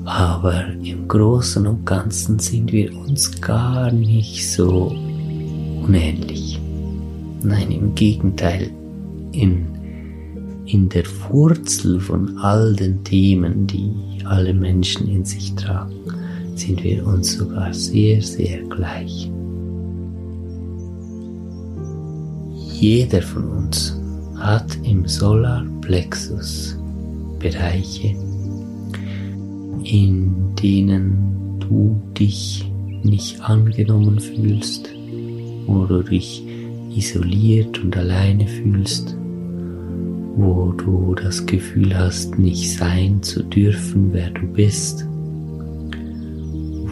Aber 0.05 0.65
im 0.83 1.07
Großen 1.07 1.65
und 1.69 1.87
Ganzen 1.87 2.41
sind 2.41 2.73
wir 2.73 2.93
uns 2.97 3.41
gar 3.41 3.93
nicht 3.93 4.51
so 4.51 4.93
unähnlich. 5.85 6.61
Nein, 7.45 7.71
im 7.71 7.95
Gegenteil, 7.95 8.71
in, 9.31 9.66
in 10.67 10.89
der 10.89 11.05
Wurzel 11.31 12.01
von 12.01 12.39
all 12.39 12.75
den 12.75 13.03
Themen, 13.05 13.67
die 13.67 13.93
alle 14.25 14.53
Menschen 14.53 15.09
in 15.09 15.25
sich 15.25 15.55
tragen, 15.55 15.95
sind 16.55 16.83
wir 16.83 17.07
uns 17.07 17.35
sogar 17.35 17.73
sehr, 17.73 18.21
sehr 18.21 18.63
gleich. 18.65 19.31
Jeder 22.73 23.23
von 23.23 23.45
uns 23.45 23.99
hat 24.37 24.77
im 24.83 25.07
Solarplexus 25.07 26.77
Bereiche, 27.39 28.17
in 29.85 30.55
denen 30.61 31.59
du 31.61 32.01
dich 32.19 32.71
nicht 33.03 33.41
angenommen 33.41 34.19
fühlst, 34.19 34.91
du 35.87 36.03
dich 36.03 36.43
isoliert 36.95 37.79
und 37.83 37.97
alleine 37.97 38.47
fühlst, 38.47 39.17
wo 40.37 40.73
du 40.73 41.15
das 41.15 41.47
Gefühl 41.47 41.97
hast, 41.97 42.39
nicht 42.39 42.77
sein 42.77 43.23
zu 43.23 43.43
dürfen, 43.43 44.13
wer 44.13 44.29
du 44.31 44.47
bist, 44.47 45.07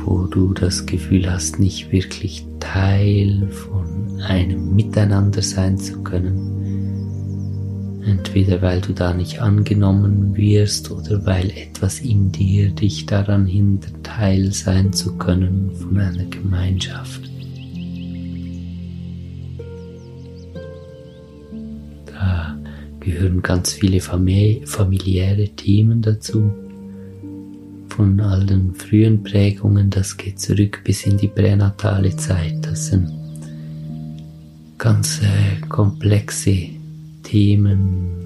wo 0.04 0.26
du 0.26 0.54
das 0.54 0.86
Gefühl 0.86 1.30
hast, 1.30 1.60
nicht 1.60 1.92
wirklich 1.92 2.46
Teil 2.58 3.46
von 3.50 4.18
einem 4.22 4.74
Miteinander 4.74 5.42
sein 5.42 5.76
zu 5.76 6.02
können. 6.02 8.00
Entweder 8.06 8.62
weil 8.62 8.80
du 8.80 8.94
da 8.94 9.12
nicht 9.12 9.42
angenommen 9.42 10.34
wirst 10.36 10.90
oder 10.90 11.26
weil 11.26 11.50
etwas 11.50 12.00
in 12.00 12.32
dir 12.32 12.70
dich 12.70 13.04
daran 13.04 13.44
hindert, 13.44 13.92
Teil 14.02 14.52
sein 14.52 14.94
zu 14.94 15.16
können 15.16 15.70
von 15.74 15.98
einer 15.98 16.24
Gemeinschaft. 16.24 17.20
Gehören 23.04 23.42
ganz 23.42 23.72
viele 23.72 24.00
familiäre 24.00 25.48
Themen 25.50 26.02
dazu. 26.02 26.52
Von 27.88 28.18
all 28.20 28.44
den 28.46 28.74
frühen 28.74 29.22
Prägungen, 29.22 29.90
das 29.90 30.16
geht 30.16 30.40
zurück 30.40 30.80
bis 30.84 31.06
in 31.06 31.16
die 31.16 31.28
pränatale 31.28 32.16
Zeit. 32.16 32.56
Das 32.62 32.86
sind 32.86 33.12
ganz 34.78 35.20
äh, 35.22 35.60
komplexe 35.68 36.70
Themen, 37.22 38.24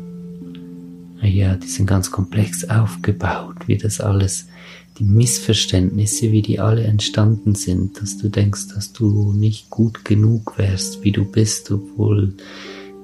ja, 1.22 1.56
die 1.56 1.66
sind 1.66 1.86
ganz 1.86 2.10
komplex 2.10 2.68
aufgebaut, 2.68 3.56
wie 3.66 3.76
das 3.76 4.00
alles, 4.00 4.46
die 4.98 5.04
Missverständnisse, 5.04 6.32
wie 6.32 6.42
die 6.42 6.58
alle 6.58 6.82
entstanden 6.84 7.54
sind, 7.54 8.00
dass 8.00 8.18
du 8.18 8.28
denkst, 8.28 8.68
dass 8.74 8.92
du 8.92 9.32
nicht 9.32 9.70
gut 9.70 10.04
genug 10.04 10.58
wärst, 10.58 11.04
wie 11.04 11.12
du 11.12 11.24
bist, 11.24 11.70
obwohl 11.70 12.34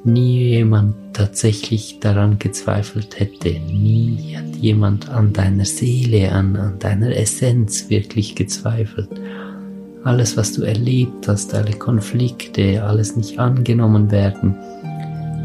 nie 0.05 0.51
jemand 0.51 0.95
tatsächlich 1.15 1.99
daran 2.01 2.39
gezweifelt 2.39 3.19
hätte. 3.19 3.59
Nie 3.61 4.37
hat 4.37 4.57
jemand 4.57 5.09
an 5.09 5.33
deiner 5.33 5.65
Seele, 5.65 6.33
an, 6.33 6.57
an 6.57 6.79
deiner 6.79 7.17
Essenz 7.17 7.89
wirklich 7.89 8.35
gezweifelt. 8.35 9.09
Alles, 10.05 10.37
was 10.37 10.53
du 10.53 10.63
erlebt 10.63 11.29
hast, 11.29 11.55
alle 11.55 11.73
Konflikte, 11.73 12.85
alles 12.85 13.17
nicht 13.17 13.39
angenommen 13.39 14.11
werden, 14.11 14.55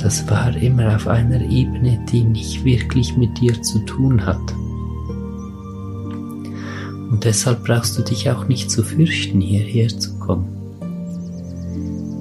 das 0.01 0.29
war 0.29 0.55
immer 0.55 0.95
auf 0.95 1.07
einer 1.07 1.41
Ebene, 1.41 1.99
die 2.11 2.23
nicht 2.23 2.63
wirklich 2.63 3.15
mit 3.17 3.39
dir 3.39 3.61
zu 3.61 3.79
tun 3.79 4.25
hat. 4.25 4.53
Und 7.11 7.23
deshalb 7.23 7.65
brauchst 7.65 7.97
du 7.97 8.03
dich 8.03 8.29
auch 8.29 8.47
nicht 8.47 8.69
zu 8.69 8.83
fürchten, 8.83 9.41
hierher 9.41 9.89
zu 9.89 10.17
kommen. 10.19 10.58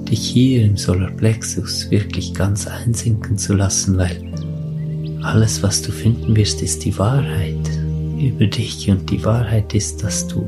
Dich 0.09 0.27
hier 0.27 0.65
im 0.65 0.75
Solarplexus 0.75 1.91
wirklich 1.91 2.33
ganz 2.33 2.65
einsinken 2.65 3.37
zu 3.37 3.53
lassen, 3.53 3.97
weil 3.97 4.33
alles, 5.21 5.61
was 5.61 5.81
du 5.81 5.91
finden 5.91 6.35
wirst, 6.35 6.61
ist 6.61 6.83
die 6.85 6.97
Wahrheit 6.97 7.69
über 8.19 8.47
dich 8.47 8.89
und 8.89 9.09
die 9.09 9.23
Wahrheit 9.23 9.73
ist, 9.75 10.03
dass 10.03 10.27
du 10.27 10.47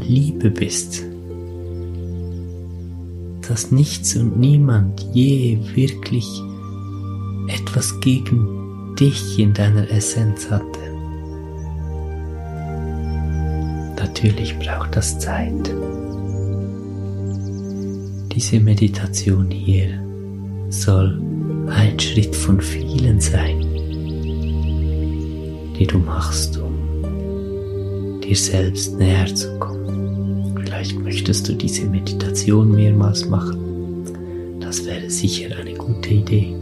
Liebe 0.00 0.50
bist, 0.50 1.04
dass 3.48 3.70
nichts 3.70 4.16
und 4.16 4.38
niemand 4.38 5.00
je 5.12 5.58
wirklich 5.74 6.26
etwas 7.48 8.00
gegen 8.00 8.94
dich 8.98 9.38
in 9.38 9.54
deiner 9.54 9.88
Essenz 9.90 10.50
hatte. 10.50 10.80
Natürlich 13.96 14.58
braucht 14.58 14.96
das 14.96 15.18
Zeit. 15.18 15.70
Diese 18.40 18.58
Meditation 18.58 19.50
hier 19.50 20.02
soll 20.70 21.20
ein 21.68 22.00
Schritt 22.00 22.34
von 22.34 22.58
vielen 22.58 23.20
sein, 23.20 23.60
die 25.78 25.86
du 25.86 25.98
machst, 25.98 26.56
um 26.56 28.18
dir 28.22 28.34
selbst 28.34 28.96
näher 28.96 29.26
zu 29.34 29.58
kommen. 29.58 30.58
Vielleicht 30.58 30.98
möchtest 30.98 31.50
du 31.50 31.52
diese 31.52 31.84
Meditation 31.84 32.74
mehrmals 32.74 33.28
machen. 33.28 34.06
Das 34.58 34.86
wäre 34.86 35.10
sicher 35.10 35.54
eine 35.58 35.74
gute 35.74 36.08
Idee. 36.08 36.56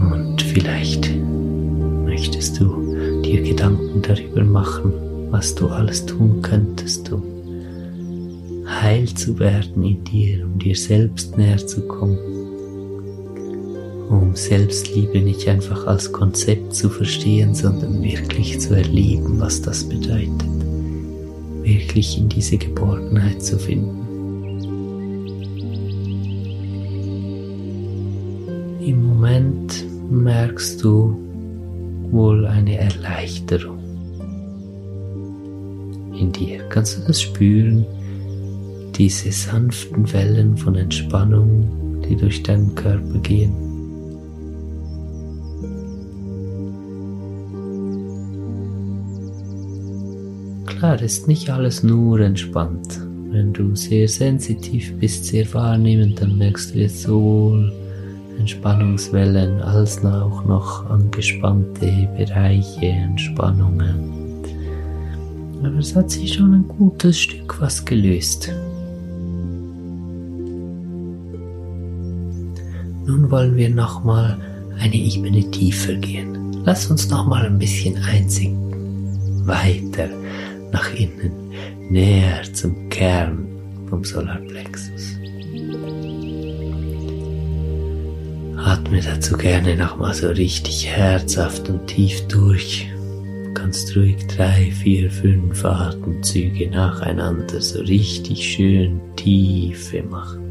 Und 0.00 0.42
vielleicht 0.42 1.14
möchtest 2.04 2.58
du 2.58 3.22
dir 3.22 3.40
Gedanken 3.40 4.02
darüber 4.02 4.42
machen, 4.42 4.92
was 5.30 5.54
du 5.54 5.68
alles 5.68 6.04
tun 6.04 6.42
könntest, 6.42 7.12
um 7.12 7.35
heil 8.82 9.06
zu 9.06 9.38
werden 9.38 9.82
in 9.82 10.04
dir, 10.04 10.44
um 10.44 10.58
dir 10.58 10.76
selbst 10.76 11.36
näher 11.36 11.58
zu 11.58 11.82
kommen, 11.82 12.18
um 14.08 14.34
Selbstliebe 14.34 15.20
nicht 15.20 15.48
einfach 15.48 15.86
als 15.86 16.12
Konzept 16.12 16.74
zu 16.74 16.88
verstehen, 16.88 17.54
sondern 17.54 18.02
wirklich 18.02 18.60
zu 18.60 18.74
erleben, 18.74 19.40
was 19.40 19.62
das 19.62 19.84
bedeutet 19.84 20.56
wirklich 21.66 22.16
in 22.16 22.28
diese 22.28 22.56
Geborgenheit 22.56 23.42
zu 23.42 23.58
finden. 23.58 24.06
Im 28.80 29.04
Moment 29.04 29.84
merkst 30.08 30.82
du 30.84 31.18
wohl 32.12 32.46
eine 32.46 32.78
Erleichterung 32.78 33.80
in 36.16 36.30
dir. 36.30 36.60
Kannst 36.68 36.98
du 36.98 37.02
das 37.08 37.20
spüren? 37.20 37.84
Diese 38.96 39.30
sanften 39.30 40.12
Wellen 40.12 40.56
von 40.56 40.74
Entspannung, 40.74 42.02
die 42.08 42.16
durch 42.16 42.42
deinen 42.42 42.74
Körper 42.74 43.18
gehen. 43.18 43.66
klar, 50.86 51.02
ist 51.02 51.26
nicht 51.26 51.50
alles 51.50 51.82
nur 51.82 52.20
entspannt. 52.20 53.00
Wenn 53.30 53.52
du 53.52 53.74
sehr 53.74 54.08
sensitiv 54.08 54.96
bist, 54.98 55.24
sehr 55.24 55.52
wahrnehmend, 55.52 56.20
dann 56.20 56.38
merkst 56.38 56.74
du 56.74 56.78
jetzt 56.78 57.02
sowohl 57.02 57.72
Entspannungswellen 58.38 59.60
als 59.62 60.04
auch 60.04 60.44
noch 60.44 60.88
angespannte 60.88 62.08
Bereiche, 62.16 62.86
Entspannungen. 62.86 64.12
Aber 65.62 65.78
es 65.78 65.96
hat 65.96 66.10
sich 66.10 66.34
schon 66.34 66.54
ein 66.54 66.68
gutes 66.68 67.18
Stück 67.18 67.60
was 67.60 67.84
gelöst. 67.84 68.52
Nun 73.16 73.30
wollen 73.30 73.56
wir 73.56 73.70
nochmal 73.70 74.38
eine 74.78 74.94
Ebene 74.94 75.50
tiefer 75.50 75.94
gehen. 75.94 76.62
Lass 76.66 76.90
uns 76.90 77.08
nochmal 77.08 77.46
ein 77.46 77.58
bisschen 77.58 77.96
einsinken. 77.96 79.46
Weiter 79.46 80.10
nach 80.70 80.92
innen, 80.92 81.50
näher 81.88 82.42
zum 82.52 82.90
Kern 82.90 83.46
vom 83.88 84.04
Solarplexus. 84.04 85.16
Atme 88.58 89.00
dazu 89.00 89.38
gerne 89.38 89.76
nochmal 89.76 90.12
so 90.12 90.28
richtig 90.28 90.86
herzhaft 90.86 91.70
und 91.70 91.86
tief 91.86 92.20
durch. 92.28 92.86
Du 93.46 93.54
kannst 93.54 93.96
ruhig 93.96 94.26
drei, 94.26 94.70
vier, 94.72 95.10
fünf 95.10 95.64
Atemzüge 95.64 96.68
nacheinander 96.68 97.62
so 97.62 97.80
richtig 97.80 98.44
schön 98.44 99.00
tiefe 99.16 100.02
machen. 100.02 100.45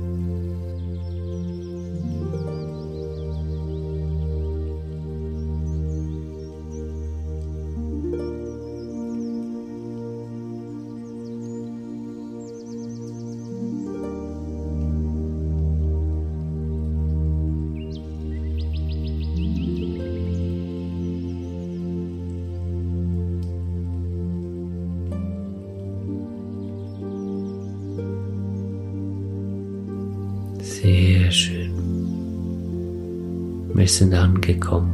Sind 33.97 34.13
angekommen. 34.13 34.93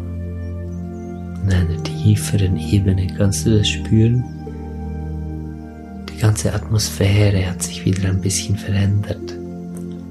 In 1.43 1.53
einer 1.53 1.83
tieferen 1.83 2.57
Ebene 2.57 3.07
kannst 3.17 3.45
du 3.45 3.57
das 3.57 3.67
spüren. 3.67 4.23
Die 6.09 6.19
ganze 6.19 6.53
Atmosphäre 6.53 7.49
hat 7.49 7.63
sich 7.63 7.83
wieder 7.83 8.09
ein 8.09 8.21
bisschen 8.21 8.55
verändert. 8.55 9.37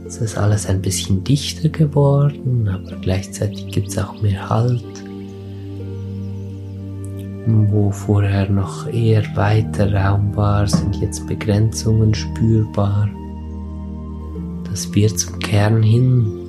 Es 0.07 0.19
ist 0.19 0.37
alles 0.37 0.67
ein 0.67 0.83
bisschen 0.83 1.23
dichter 1.23 1.69
geworden, 1.69 2.69
aber 2.69 2.97
gleichzeitig 3.01 3.69
gibt 3.69 3.89
es 3.89 3.99
auch 3.99 4.21
mehr 4.21 4.49
Halt. 4.49 4.85
Wo 7.47 7.91
vorher 7.93 8.51
noch 8.51 8.89
eher 8.89 9.25
weiter 9.37 9.93
Raum 9.93 10.35
war, 10.35 10.67
sind 10.67 10.97
jetzt 10.97 11.27
Begrenzungen 11.29 12.13
spürbar. 12.13 13.09
Das 14.65 14.93
wird 14.95 15.19
zum 15.19 15.39
Kern 15.39 15.83
hin 15.83 16.40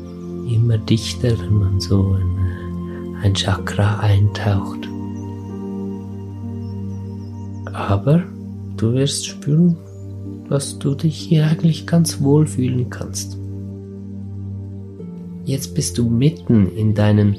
immer 0.47 0.77
dichter, 0.77 1.39
wenn 1.39 1.53
man 1.57 1.79
so 1.79 2.15
in 2.15 3.15
ein 3.21 3.33
Chakra 3.33 3.99
eintaucht. 3.99 4.87
Aber 7.73 8.23
du 8.77 8.93
wirst 8.93 9.25
spüren, 9.25 9.77
dass 10.49 10.77
du 10.79 10.95
dich 10.95 11.17
hier 11.17 11.47
eigentlich 11.47 11.87
ganz 11.87 12.21
wohl 12.21 12.45
fühlen 12.45 12.89
kannst. 12.89 13.37
Jetzt 15.45 15.73
bist 15.75 15.97
du 15.97 16.09
mitten 16.09 16.67
in 16.75 16.93
deinen 16.93 17.35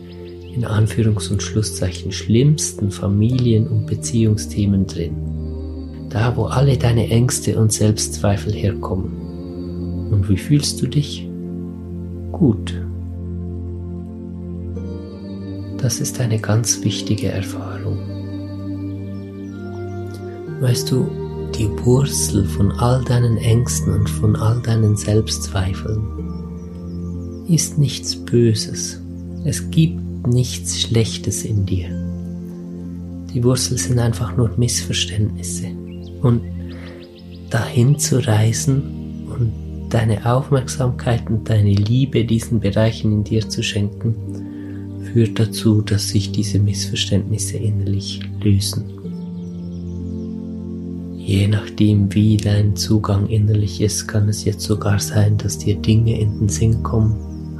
in 0.55 0.67
Anführungs- 0.67 1.31
und 1.31 1.43
Schlusszeichen 1.43 2.13
schlimmsten 2.13 2.91
Familien- 2.91 3.69
und 3.69 3.87
Beziehungsthemen 3.87 4.87
drin. 4.87 5.17
Da, 6.11 6.37
wo 6.37 6.45
alle 6.45 6.77
deine 6.77 7.09
Ängste 7.09 7.59
und 7.59 7.73
Selbstzweifel 7.73 8.53
herkommen. 8.53 10.11
Und 10.11 10.29
wie 10.29 10.37
fühlst 10.37 10.83
du 10.83 10.87
dich? 10.87 11.27
Gut. 12.33 12.75
Das 15.83 16.01
ist 16.01 16.21
eine 16.21 16.39
ganz 16.39 16.85
wichtige 16.85 17.33
Erfahrung. 17.33 17.99
Weißt 20.61 20.89
du, 20.93 21.11
die 21.59 21.69
Wurzel 21.85 22.45
von 22.47 22.71
all 22.71 23.03
deinen 23.05 23.37
Ängsten 23.37 23.93
und 23.93 24.09
von 24.09 24.37
all 24.37 24.63
deinen 24.63 24.97
Selbstzweifeln 24.97 26.07
ist 27.49 27.79
nichts 27.79 28.15
Böses. 28.15 29.01
Es 29.45 29.73
gibt 29.73 30.29
nichts 30.29 30.81
Schlechtes 30.83 31.45
in 31.45 31.67
dir. 31.67 31.89
Die 33.35 33.43
Wurzel 33.43 33.77
sind 33.77 33.99
einfach 33.99 34.37
nur 34.37 34.53
Missverständnisse. 34.57 35.67
Und 36.23 36.43
dahin 37.51 37.99
zu 37.99 38.25
reisen 38.25 39.27
und 39.29 39.53
deine 39.93 40.33
Aufmerksamkeit 40.33 41.29
und 41.29 41.51
deine 41.51 41.75
Liebe 41.75 42.25
diesen 42.25 42.61
Bereichen 42.61 43.11
in 43.11 43.25
dir 43.25 43.49
zu 43.49 43.65
schenken, 43.65 44.15
führt 45.13 45.39
dazu, 45.39 45.83
dass 45.83 46.09
sich 46.09 46.33
diese 46.33 46.59
Missverständnisse 46.59 47.59
innerlich 47.59 48.21
lösen. 48.43 48.85
Je 51.17 51.47
nachdem, 51.47 52.13
wie 52.13 52.37
dein 52.37 52.75
Zugang 52.75 53.29
innerlich 53.29 53.81
ist, 53.81 54.09
kann 54.09 54.29
es 54.29 54.45
jetzt 54.45 54.63
sogar 54.63 54.99
sein, 54.99 55.37
dass 55.39 55.59
dir 55.59 55.77
Dinge 55.77 56.19
in 56.19 56.39
den 56.39 56.49
Sinn 56.49 56.83
kommen 56.83 57.15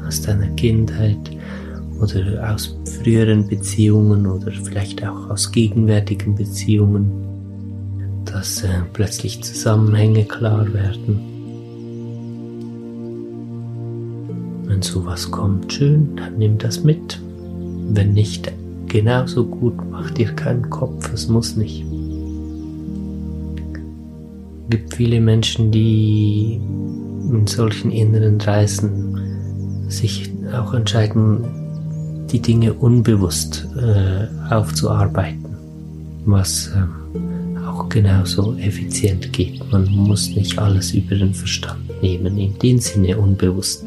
aus 0.07 0.21
deiner 0.23 0.49
Kindheit 0.57 1.19
oder 2.01 2.53
aus 2.53 2.77
früheren 2.85 3.47
Beziehungen 3.47 4.27
oder 4.27 4.51
vielleicht 4.51 5.07
auch 5.07 5.31
aus 5.31 5.53
gegenwärtigen 5.53 6.35
Beziehungen, 6.35 7.13
dass 8.25 8.65
äh, 8.65 8.69
plötzlich 8.93 9.43
Zusammenhänge 9.45 10.25
klar 10.25 10.67
werden. 10.75 11.21
Wenn 14.65 14.83
sowas 14.83 15.31
kommt, 15.31 15.73
schön, 15.73 16.17
dann 16.17 16.39
nimm 16.39 16.59
das 16.59 16.83
mit. 16.83 17.21
Wenn 17.95 18.15
nicht, 18.15 18.51
genauso 18.87 19.45
gut, 19.45 19.75
mach 19.91 20.11
dir 20.13 20.33
keinen 20.33 20.71
Kopf, 20.71 21.13
es 21.13 21.29
muss 21.29 21.57
nicht. 21.57 21.85
Es 24.65 24.71
gibt 24.71 24.95
viele 24.95 25.21
Menschen, 25.21 25.71
die 25.71 26.59
in 27.31 27.47
solchen 27.47 27.91
inneren 27.91 28.41
Reisen 28.41 29.91
sich 29.91 30.31
auch 30.55 30.73
entscheiden, 30.73 31.45
die 32.31 32.41
Dinge 32.41 32.73
unbewusst 32.73 33.69
äh, 33.77 34.27
aufzuarbeiten, 34.51 35.55
was 36.25 36.69
äh, 36.69 37.59
auch 37.67 37.91
genauso 37.91 38.57
effizient 38.57 39.35
geht. 39.35 39.71
Man 39.71 39.85
muss 39.91 40.31
nicht 40.31 40.59
alles 40.59 40.95
über 40.95 41.17
den 41.17 41.35
Verstand 41.35 41.91
nehmen, 42.01 42.39
in 42.39 42.59
dem 42.59 42.79
Sinne 42.79 43.19
unbewusst, 43.19 43.85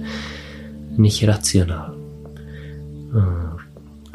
nicht 0.95 1.27
rational. 1.27 1.95
Äh, 3.15 3.44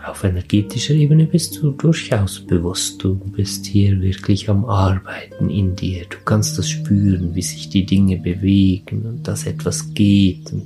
auf 0.05 0.25
energetischer 0.25 0.95
Ebene 0.95 1.27
bist 1.27 1.61
du 1.61 1.73
durchaus 1.73 2.41
bewusst. 2.41 3.03
Du 3.03 3.15
bist 3.15 3.67
hier 3.67 4.01
wirklich 4.01 4.49
am 4.49 4.65
Arbeiten 4.65 5.51
in 5.51 5.77
dir. 5.77 6.05
Du 6.09 6.17
kannst 6.25 6.59
das 6.59 6.69
spüren, 6.69 7.35
wie 7.35 7.43
sich 7.43 7.69
die 7.69 7.87
Dinge 7.87 8.17
bewegen 8.17 9.03
und 9.03 9.29
dass 9.29 9.47
etwas 9.47 9.93
geht 9.95 10.53
und 10.53 10.65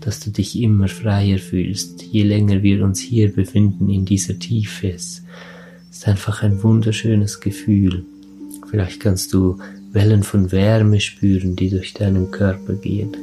dass 0.00 0.20
du 0.20 0.30
dich 0.30 0.58
immer 0.58 0.88
freier 0.88 1.38
fühlst, 1.38 2.02
je 2.02 2.22
länger 2.22 2.62
wir 2.62 2.82
uns 2.82 3.00
hier 3.00 3.32
befinden 3.32 3.90
in 3.90 4.04
dieser 4.04 4.38
Tiefe. 4.38 4.88
Es 4.88 5.22
ist 5.90 6.08
einfach 6.08 6.42
ein 6.42 6.62
wunderschönes 6.62 7.40
Gefühl. 7.40 8.04
Vielleicht 8.70 9.00
kannst 9.00 9.32
du 9.34 9.58
Wellen 9.92 10.22
von 10.22 10.52
Wärme 10.52 11.00
spüren, 11.00 11.56
die 11.56 11.68
durch 11.68 11.92
deinen 11.92 12.30
Körper 12.30 12.74
gehen. 12.74 13.16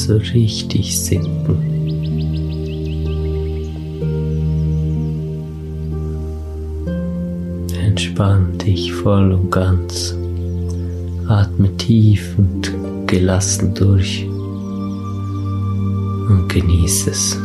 So 0.00 0.16
richtig 0.16 0.98
sinken. 0.98 1.58
Entspann 7.84 8.58
dich 8.58 8.92
voll 8.92 9.32
und 9.32 9.50
ganz. 9.50 10.16
Atme 11.28 11.76
tief 11.76 12.34
und 12.38 12.72
gelassen 13.06 13.74
durch 13.74 14.26
und 16.28 16.48
genieße 16.48 17.10
es. 17.10 17.38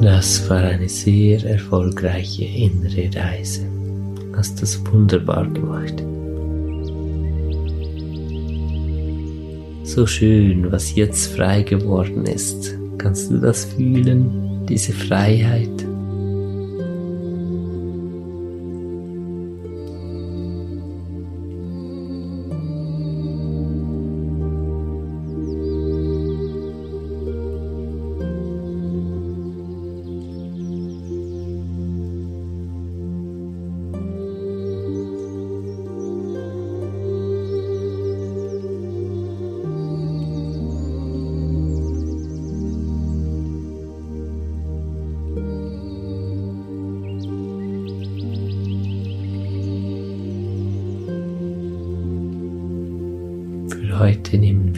Das 0.00 0.48
war 0.50 0.58
eine 0.58 0.88
sehr 0.88 1.42
erfolgreiche 1.44 2.44
innere 2.44 3.10
Reise 3.16 3.73
hast 4.44 4.60
das 4.60 4.78
wunderbar 4.92 5.46
gemacht. 5.46 5.94
So 9.84 10.06
schön, 10.06 10.70
was 10.70 10.94
jetzt 10.94 11.34
frei 11.34 11.62
geworden 11.62 12.26
ist. 12.26 12.76
Kannst 12.98 13.30
du 13.30 13.38
das 13.38 13.64
fühlen, 13.64 14.66
diese 14.68 14.92
Freiheit? 14.92 15.73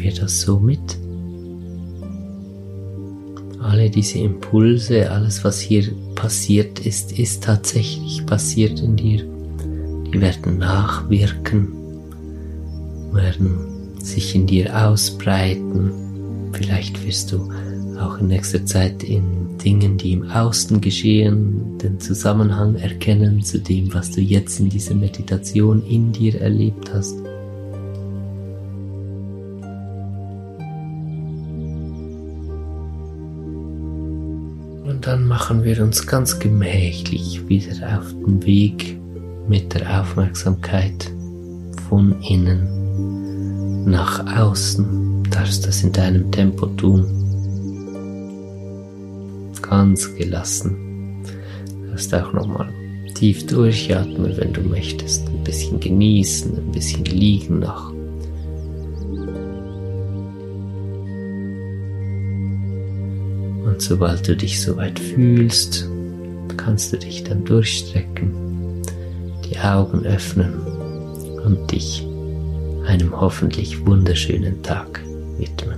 Wir 0.06 0.14
das 0.14 0.40
so 0.40 0.60
mit. 0.60 0.98
Alle 3.60 3.90
diese 3.90 4.18
Impulse, 4.20 5.10
alles 5.10 5.42
was 5.42 5.60
hier 5.60 5.84
passiert 6.14 6.78
ist, 6.80 7.18
ist 7.18 7.42
tatsächlich 7.42 8.24
passiert 8.24 8.80
in 8.80 8.96
dir. 8.96 9.24
Die 10.12 10.20
werden 10.20 10.58
nachwirken, 10.58 11.72
werden 13.12 13.98
sich 14.00 14.36
in 14.36 14.46
dir 14.46 14.86
ausbreiten. 14.86 15.90
Vielleicht 16.52 17.04
wirst 17.04 17.32
du 17.32 17.50
auch 17.98 18.18
in 18.18 18.28
nächster 18.28 18.64
Zeit 18.64 19.02
in 19.02 19.58
Dingen, 19.58 19.98
die 19.98 20.12
im 20.12 20.30
Außen 20.30 20.80
geschehen, 20.80 21.78
den 21.78 21.98
Zusammenhang 21.98 22.76
erkennen 22.76 23.42
zu 23.42 23.58
dem, 23.58 23.92
was 23.92 24.12
du 24.12 24.20
jetzt 24.20 24.60
in 24.60 24.68
dieser 24.68 24.94
Meditation 24.94 25.84
in 25.84 26.12
dir 26.12 26.40
erlebt 26.40 26.94
hast. 26.94 27.16
Dann 35.06 35.24
machen 35.24 35.62
wir 35.62 35.80
uns 35.84 36.04
ganz 36.04 36.40
gemächlich 36.40 37.48
wieder 37.48 38.00
auf 38.00 38.12
den 38.26 38.44
Weg 38.44 38.98
mit 39.48 39.72
der 39.72 40.00
Aufmerksamkeit 40.00 41.12
von 41.88 42.20
innen 42.22 43.84
nach 43.88 44.36
außen. 44.36 45.22
Du 45.22 45.30
darfst 45.30 45.64
das 45.64 45.84
in 45.84 45.92
deinem 45.92 46.32
Tempo 46.32 46.66
tun. 46.66 47.04
Ganz 49.62 50.12
gelassen. 50.16 51.22
Du 51.22 51.90
darfst 51.90 52.12
auch 52.12 52.32
nochmal 52.32 52.68
tief 53.14 53.46
durchatmen, 53.46 54.36
wenn 54.36 54.52
du 54.52 54.62
möchtest. 54.62 55.28
Ein 55.28 55.44
bisschen 55.44 55.78
genießen, 55.78 56.56
ein 56.56 56.72
bisschen 56.72 57.04
liegen 57.04 57.60
noch. 57.60 57.95
Und 63.76 63.82
sobald 63.82 64.26
du 64.26 64.34
dich 64.34 64.62
soweit 64.62 64.98
fühlst, 64.98 65.86
kannst 66.56 66.94
du 66.94 66.96
dich 66.96 67.24
dann 67.24 67.44
durchstrecken, 67.44 68.32
die 69.44 69.58
Augen 69.58 70.06
öffnen 70.06 70.54
und 71.44 71.70
dich 71.70 72.02
einem 72.86 73.20
hoffentlich 73.20 73.84
wunderschönen 73.84 74.62
Tag 74.62 75.02
widmen. 75.36 75.76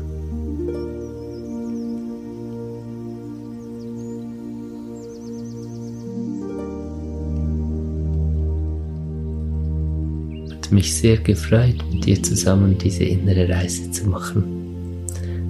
Hat 10.53 10.71
mich 10.71 10.95
sehr 10.95 11.17
gefreut, 11.17 11.85
mit 11.91 12.05
dir 12.05 12.23
zusammen 12.23 12.79
diese 12.79 13.03
innere 13.03 13.49
Reise 13.49 13.91
zu 13.91 14.07
machen. 14.07 14.45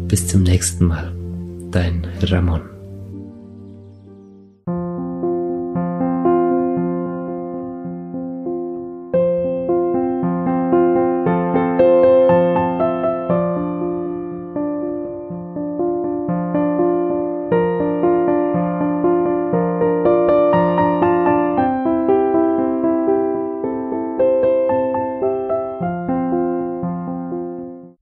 Bis 0.08 0.26
zum 0.26 0.44
nächsten 0.44 0.86
Mal 0.86 1.17
dein 1.70 2.06
Ramon. 2.22 2.77